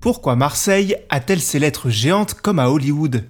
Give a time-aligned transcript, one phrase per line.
[0.00, 3.28] Pourquoi Marseille a-t-elle ses lettres géantes comme à Hollywood?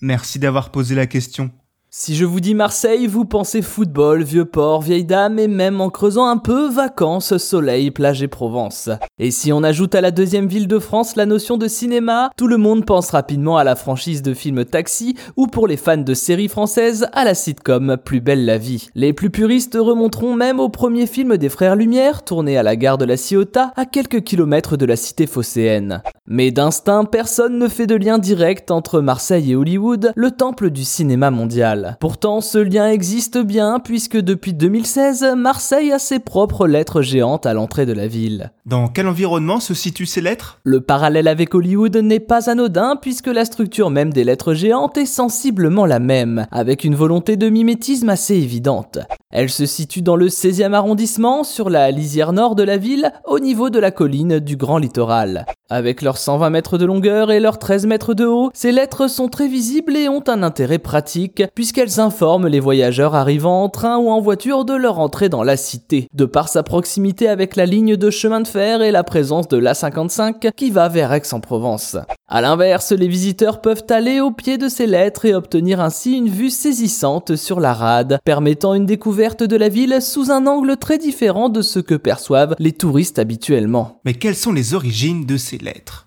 [0.00, 1.52] Merci d'avoir posé la question.
[2.00, 5.90] Si je vous dis Marseille, vous pensez football, vieux port, vieille dame et même en
[5.90, 8.88] creusant un peu, vacances, soleil, plage et Provence.
[9.18, 12.46] Et si on ajoute à la deuxième ville de France la notion de cinéma, tout
[12.46, 16.14] le monde pense rapidement à la franchise de film Taxi ou pour les fans de
[16.14, 18.90] séries françaises, à la sitcom Plus belle la vie.
[18.94, 22.98] Les plus puristes remonteront même au premier film des Frères Lumière, tourné à la gare
[22.98, 26.00] de la Ciotat, à quelques kilomètres de la cité phocéenne.
[26.30, 30.84] Mais d'instinct, personne ne fait de lien direct entre Marseille et Hollywood, le temple du
[30.84, 31.96] cinéma mondial.
[32.00, 37.54] Pourtant, ce lien existe bien puisque depuis 2016, Marseille a ses propres lettres géantes à
[37.54, 38.52] l'entrée de la ville.
[38.66, 40.60] Dans quel environnement se situent ces lettres?
[40.64, 45.06] Le parallèle avec Hollywood n'est pas anodin puisque la structure même des lettres géantes est
[45.06, 48.98] sensiblement la même, avec une volonté de mimétisme assez évidente.
[49.30, 53.38] Elle se situe dans le 16e arrondissement, sur la lisière nord de la ville, au
[53.38, 55.46] niveau de la colline du Grand Littoral.
[55.70, 59.28] Avec leurs 120 mètres de longueur et leurs 13 mètres de haut, ces lettres sont
[59.28, 64.08] très visibles et ont un intérêt pratique, puisqu'elles informent les voyageurs arrivant en train ou
[64.08, 67.96] en voiture de leur entrée dans la cité, de par sa proximité avec la ligne
[67.96, 71.98] de chemin de fer et la présence de l'A55 qui va vers Aix-en-Provence.
[72.30, 76.30] A l'inverse, les visiteurs peuvent aller au pied de ces lettres et obtenir ainsi une
[76.30, 80.96] vue saisissante sur la rade, permettant une découverte de la ville sous un angle très
[80.96, 84.00] différent de ce que perçoivent les touristes habituellement.
[84.06, 85.57] Mais quelles sont les origines de ces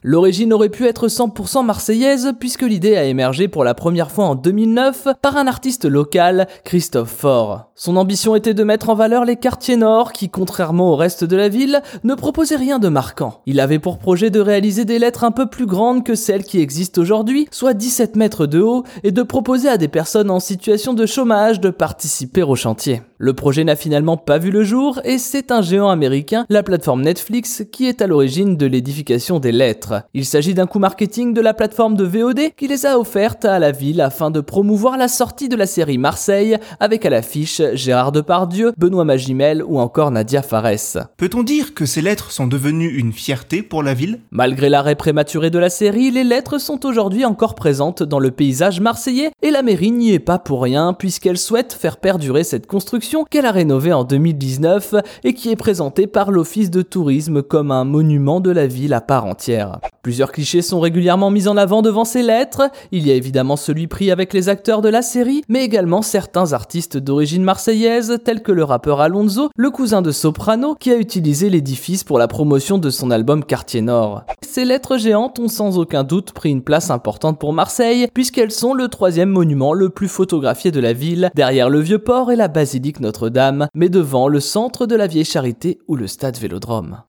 [0.03, 4.35] L'origine aurait pu être 100% marseillaise puisque l'idée a émergé pour la première fois en
[4.35, 7.71] 2009 par un artiste local, Christophe Faure.
[7.75, 11.35] Son ambition était de mettre en valeur les quartiers nord qui, contrairement au reste de
[11.35, 13.41] la ville, ne proposaient rien de marquant.
[13.45, 16.59] Il avait pour projet de réaliser des lettres un peu plus grandes que celles qui
[16.59, 20.93] existent aujourd'hui, soit 17 mètres de haut, et de proposer à des personnes en situation
[20.93, 23.01] de chômage de participer au chantier.
[23.23, 27.03] Le projet n'a finalement pas vu le jour et c'est un géant américain, la plateforme
[27.03, 30.01] Netflix, qui est à l'origine de l'édification des lettres.
[30.15, 33.59] Il s'agit d'un coup marketing de la plateforme de VOD qui les a offertes à
[33.59, 38.11] la ville afin de promouvoir la sortie de la série Marseille avec à l'affiche Gérard
[38.11, 41.05] Depardieu, Benoît Magimel ou encore Nadia Fares.
[41.17, 44.21] Peut-on dire que ces lettres sont devenues une fierté pour la ville?
[44.31, 48.79] Malgré l'arrêt prématuré de la série, les lettres sont aujourd'hui encore présentes dans le paysage
[48.79, 53.10] marseillais et la mairie n'y est pas pour rien puisqu'elle souhaite faire perdurer cette construction
[53.29, 57.83] qu'elle a rénové en 2019 et qui est présentée par l'Office de tourisme comme un
[57.83, 59.79] monument de la ville à part entière.
[60.01, 62.71] Plusieurs clichés sont régulièrement mis en avant devant ces lettres.
[62.91, 66.53] Il y a évidemment celui pris avec les acteurs de la série, mais également certains
[66.53, 71.49] artistes d'origine marseillaise, tels que le rappeur Alonso, le cousin de Soprano, qui a utilisé
[71.49, 74.23] l'édifice pour la promotion de son album Quartier Nord.
[74.53, 78.73] Ces lettres géantes ont sans aucun doute pris une place importante pour Marseille, puisqu'elles sont
[78.73, 82.49] le troisième monument le plus photographié de la ville, derrière le vieux port et la
[82.49, 87.01] basilique notre-Dame, mais devant le centre de la Vieille Charité ou le stade Vélodrome.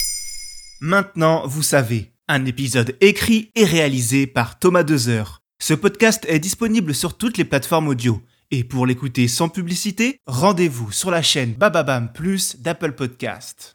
[0.81, 5.41] Maintenant, vous savez, un épisode écrit et réalisé par Thomas Dezer.
[5.61, 8.21] Ce podcast est disponible sur toutes les plateformes audio.
[8.53, 13.75] Et pour l'écouter sans publicité, rendez-vous sur la chaîne Bababam Plus d'Apple Podcast.